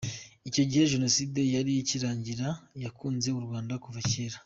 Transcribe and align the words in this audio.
Icyo 0.49 0.63
gihe 0.69 0.89
Jenoside 0.93 1.39
yari 1.55 1.71
ikirangira, 1.81 2.47
yakunze 2.83 3.27
u 3.39 3.41
Rwanda 3.45 3.73
kuva 3.83 3.99
kera. 4.11 4.37